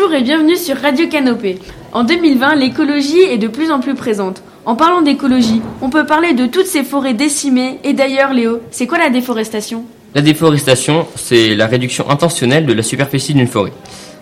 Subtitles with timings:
[0.00, 1.58] Bonjour et bienvenue sur Radio Canopée.
[1.92, 4.42] En 2020, l'écologie est de plus en plus présente.
[4.64, 7.78] En parlant d'écologie, on peut parler de toutes ces forêts décimées.
[7.84, 9.84] Et d'ailleurs, Léo, c'est quoi la déforestation?
[10.14, 13.74] La déforestation, c'est la réduction intentionnelle de la superficie d'une forêt.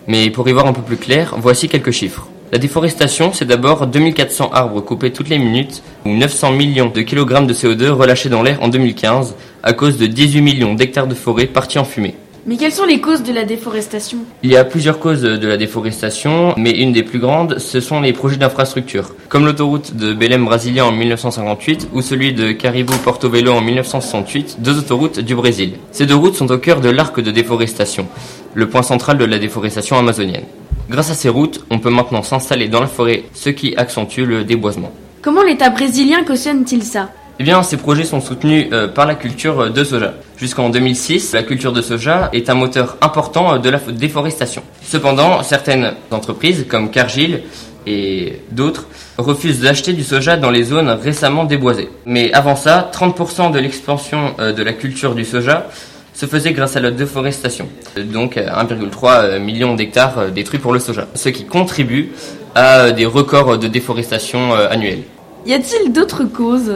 [0.05, 2.27] Mais pour y voir un peu plus clair, voici quelques chiffres.
[2.51, 7.47] La déforestation, c'est d'abord 2400 arbres coupés toutes les minutes ou 900 millions de kilogrammes
[7.47, 9.33] de CO2 relâchés dans l'air en 2015
[9.63, 12.15] à cause de 18 millions d'hectares de forêt partis en fumée.
[12.45, 15.57] Mais quelles sont les causes de la déforestation Il y a plusieurs causes de la
[15.57, 20.45] déforestation, mais une des plus grandes, ce sont les projets d'infrastructure, comme l'autoroute de Belém
[20.45, 25.73] Brasilia en 1958 ou celui de Caribou Porto Velo en 1968, deux autoroutes du Brésil.
[25.91, 28.07] Ces deux routes sont au cœur de l'arc de déforestation,
[28.53, 30.45] le point central de la déforestation amazonienne.
[30.89, 34.43] Grâce à ces routes, on peut maintenant s'installer dans la forêt, ce qui accentue le
[34.43, 34.91] déboisement.
[35.21, 37.09] Comment l'État brésilien cautionne-t-il ça
[37.41, 40.13] eh bien, ces projets sont soutenus euh, par la culture de soja.
[40.35, 44.61] Jusqu'en 2006, la culture de soja est un moteur important euh, de la déforestation.
[44.83, 47.43] Cependant, certaines entreprises, comme Cargill
[47.87, 48.87] et d'autres,
[49.17, 51.87] refusent d'acheter du soja dans les zones récemment déboisées.
[52.05, 55.69] Mais avant ça, 30% de l'expansion euh, de la culture du soja
[56.13, 57.69] se faisait grâce à la déforestation.
[57.95, 62.11] Donc 1,3 million d'hectares détruits pour le soja, ce qui contribue
[62.55, 65.03] à des records de déforestation annuels.
[65.45, 66.73] Y a-t-il d'autres causes?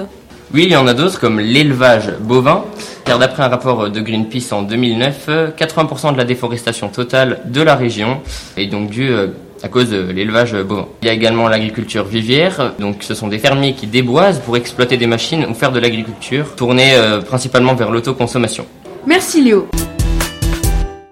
[0.53, 2.63] Oui, il y en a d'autres comme l'élevage bovin,
[3.05, 7.75] car d'après un rapport de Greenpeace en 2009, 80% de la déforestation totale de la
[7.75, 8.21] région
[8.55, 9.27] est donc due euh,
[9.63, 10.85] à cause de l'élevage bovin.
[11.01, 14.95] Il y a également l'agriculture vivière, donc ce sont des fermiers qui déboisent pour exploiter
[14.95, 18.67] des machines ou faire de l'agriculture, tournée euh, principalement vers l'autoconsommation.
[19.07, 19.67] Merci Léo.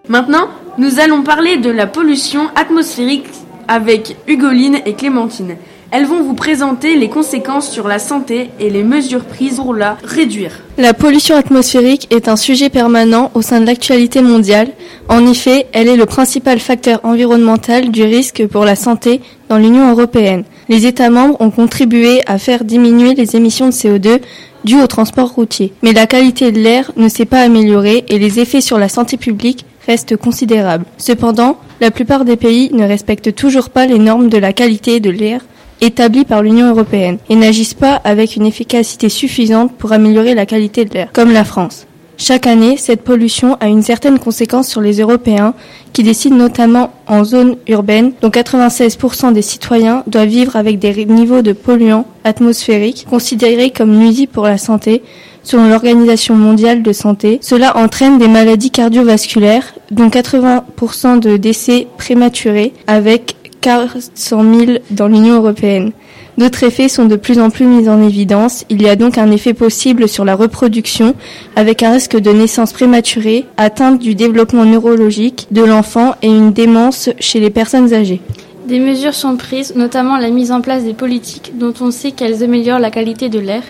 [0.08, 3.26] Maintenant, nous allons parler de la pollution atmosphérique
[3.68, 5.58] avec Hugoline et Clémentine.
[5.94, 9.98] Elles vont vous présenter les conséquences sur la santé et les mesures prises pour la
[10.06, 10.62] réduire.
[10.78, 14.70] La pollution atmosphérique est un sujet permanent au sein de l'actualité mondiale.
[15.10, 19.92] En effet, elle est le principal facteur environnemental du risque pour la santé dans l'Union
[19.92, 20.46] européenne.
[20.70, 24.22] Les États membres ont contribué à faire diminuer les émissions de CO2
[24.64, 25.74] dues au transport routier.
[25.82, 29.18] Mais la qualité de l'air ne s'est pas améliorée et les effets sur la santé
[29.18, 30.86] publique restent considérables.
[30.98, 35.10] Cependant, la plupart des pays ne respectent toujours pas les normes de la qualité de
[35.10, 35.42] l'air
[35.82, 40.86] établis par l'Union européenne et n'agissent pas avec une efficacité suffisante pour améliorer la qualité
[40.86, 41.88] de l'air, comme la France.
[42.24, 45.56] Chaque année, cette pollution a une certaine conséquence sur les Européens
[45.92, 51.42] qui décident notamment en zone urbaine, dont 96% des citoyens doivent vivre avec des niveaux
[51.42, 55.02] de polluants atmosphériques considérés comme nuisibles pour la santé,
[55.42, 57.40] selon l'Organisation mondiale de santé.
[57.42, 65.36] Cela entraîne des maladies cardiovasculaires, dont 80% de décès prématurés, avec 400 000 dans l'Union
[65.36, 65.92] européenne.
[66.38, 68.66] D'autres effets sont de plus en plus mis en évidence.
[68.70, 71.14] Il y a donc un effet possible sur la reproduction,
[71.56, 77.10] avec un risque de naissance prématurée, atteinte du développement neurologique de l'enfant et une démence
[77.20, 78.22] chez les personnes âgées.
[78.66, 82.44] Des mesures sont prises, notamment la mise en place des politiques dont on sait qu'elles
[82.44, 83.64] améliorent la qualité de l'air.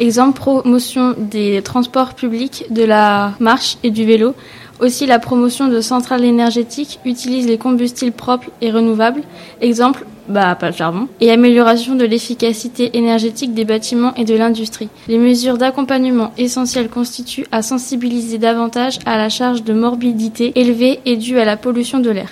[0.00, 4.34] Exemple, promotion des transports publics, de la marche et du vélo,
[4.80, 9.22] aussi, la promotion de centrales énergétiques utilise les combustibles propres et renouvelables,
[9.60, 14.88] exemple, bah, pas le charbon, et amélioration de l'efficacité énergétique des bâtiments et de l'industrie.
[15.08, 21.16] Les mesures d'accompagnement essentielles constituent à sensibiliser davantage à la charge de morbidité élevée et
[21.16, 22.30] due à la pollution de l'air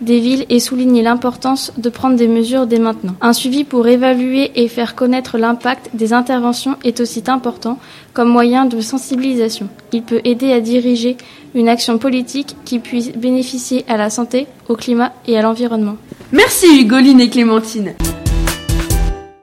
[0.00, 3.14] des villes et souligner l'importance de prendre des mesures dès maintenant.
[3.20, 7.78] Un suivi pour évaluer et faire connaître l'impact des interventions est aussi important
[8.12, 9.68] comme moyen de sensibilisation.
[9.92, 11.16] Il peut aider à diriger
[11.54, 15.96] une action politique qui puisse bénéficier à la santé, au climat et à l'environnement.
[16.32, 17.94] Merci Hugoline et Clémentine.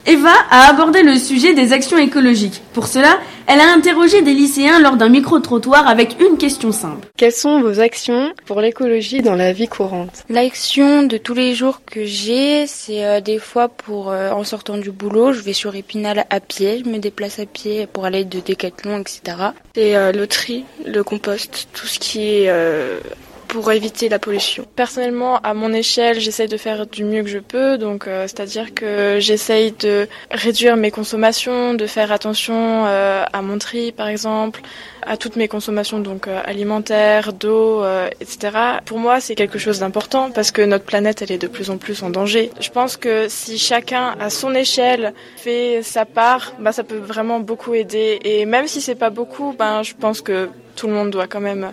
[0.08, 2.62] Eva a abordé le sujet des actions écologiques.
[2.74, 7.08] Pour cela, elle a interrogé des lycéens lors d'un micro-trottoir avec une question simple.
[7.18, 10.24] Quelles sont vos actions pour l'écologie dans la vie courante?
[10.30, 14.78] L'action de tous les jours que j'ai, c'est euh, des fois pour euh, en sortant
[14.78, 18.26] du boulot, je vais sur Épinal à pied, je me déplace à pied pour aller
[18.26, 19.22] de Décathlon, etc.
[19.76, 22.52] C'est euh, le tri, le compost, tout ce qui est
[23.48, 24.66] pour éviter la pollution.
[24.76, 28.74] Personnellement, à mon échelle, j'essaye de faire du mieux que je peux, donc euh, c'est-à-dire
[28.74, 34.62] que j'essaye de réduire mes consommations, de faire attention euh, à mon tri, par exemple,
[35.02, 37.84] à toutes mes consommations donc euh, alimentaires, d'eau,
[38.20, 38.58] etc.
[38.86, 41.78] Pour moi, c'est quelque chose d'important parce que notre planète, elle est de plus en
[41.78, 42.52] plus en danger.
[42.60, 47.40] Je pense que si chacun à son échelle fait sa part, bah ça peut vraiment
[47.40, 48.20] beaucoup aider.
[48.24, 51.40] Et même si c'est pas beaucoup, ben je pense que tout le monde doit quand
[51.40, 51.72] même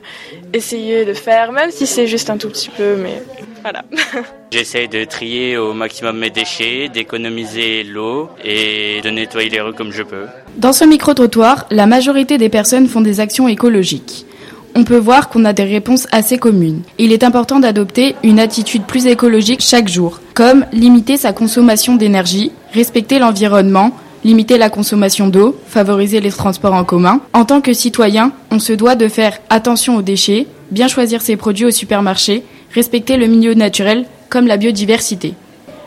[0.53, 3.23] essayer de faire, même si c'est juste un tout petit peu, mais
[3.63, 3.83] voilà.
[4.51, 9.93] J'essaie de trier au maximum mes déchets, d'économiser l'eau et de nettoyer les rues comme
[9.93, 10.27] je peux.
[10.57, 14.27] Dans ce micro-trottoir, la majorité des personnes font des actions écologiques.
[14.75, 16.83] on peut voir qu'on a des réponses assez communes.
[16.97, 22.53] Il est important d'adopter une attitude plus écologique chaque jour, comme limiter sa consommation d'énergie,
[22.73, 23.91] respecter l'environnement,
[24.25, 27.21] limiter la consommation d'eau, favoriser les transports en commun.
[27.33, 31.37] En tant que citoyen, on se doit de faire attention aux déchets, bien choisir ses
[31.37, 35.35] produits au supermarché, respecter le milieu naturel comme la biodiversité.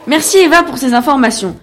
[0.07, 1.55] Merci Eva pour ces informations.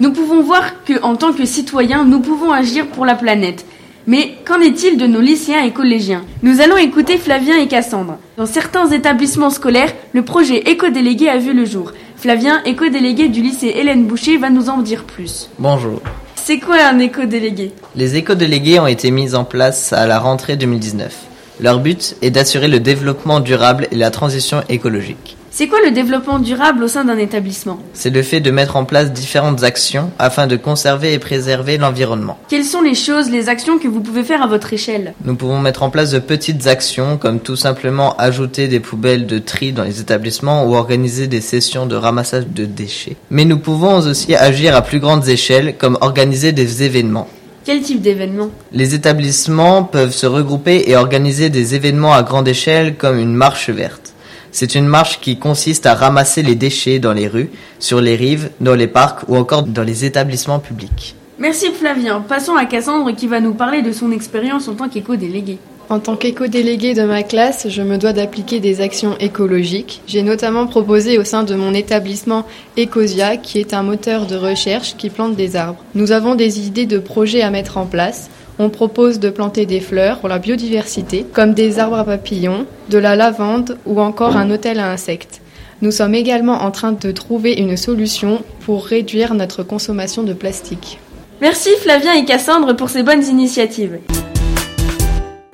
[0.00, 3.64] Nous pouvons voir que, en tant que citoyens, nous pouvons agir pour la planète.
[4.06, 6.24] Mais qu'en est-il de nos lycéens et collégiens?
[6.42, 8.18] Nous allons écouter Flavien et Cassandre.
[8.36, 11.92] Dans certains établissements scolaires, le projet éco-délégué a vu le jour.
[12.22, 15.50] Flavien, éco-délégué du lycée Hélène Boucher, va nous en dire plus.
[15.58, 16.00] Bonjour.
[16.36, 17.72] C'est quoi un éco-délégué?
[17.96, 21.12] Les éco-délégués ont été mis en place à la rentrée 2019.
[21.58, 25.36] Leur but est d'assurer le développement durable et la transition écologique.
[25.54, 28.86] C'est quoi le développement durable au sein d'un établissement C'est le fait de mettre en
[28.86, 32.38] place différentes actions afin de conserver et préserver l'environnement.
[32.48, 35.60] Quelles sont les choses, les actions que vous pouvez faire à votre échelle Nous pouvons
[35.60, 39.84] mettre en place de petites actions comme tout simplement ajouter des poubelles de tri dans
[39.84, 43.16] les établissements ou organiser des sessions de ramassage de déchets.
[43.28, 47.28] Mais nous pouvons aussi agir à plus grandes échelles comme organiser des événements.
[47.66, 52.96] Quel type d'événements Les établissements peuvent se regrouper et organiser des événements à grande échelle
[52.96, 54.14] comme une marche verte.
[54.54, 58.50] C'est une marche qui consiste à ramasser les déchets dans les rues, sur les rives,
[58.60, 61.14] dans les parcs ou encore dans les établissements publics.
[61.38, 62.20] Merci Flavien.
[62.20, 65.58] Passons à Cassandre qui va nous parler de son expérience en tant qu'éco-délégué.
[65.88, 70.02] En tant qu'éco-délégué de ma classe, je me dois d'appliquer des actions écologiques.
[70.06, 72.46] J'ai notamment proposé au sein de mon établissement
[72.78, 75.82] Ecosia, qui est un moteur de recherche qui plante des arbres.
[75.94, 78.30] Nous avons des idées de projets à mettre en place.
[78.58, 82.98] On propose de planter des fleurs pour la biodiversité, comme des arbres à papillons, de
[82.98, 85.40] la lavande ou encore un hôtel à insectes.
[85.80, 90.98] Nous sommes également en train de trouver une solution pour réduire notre consommation de plastique.
[91.40, 93.98] Merci Flavien et Cassandre pour ces bonnes initiatives.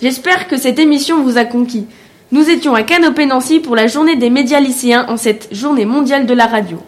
[0.03, 1.87] J'espère que cette émission vous a conquis.
[2.31, 6.27] Nous étions à Canopé Nancy pour la journée des médias lycéens en cette journée mondiale
[6.27, 6.79] de la radio.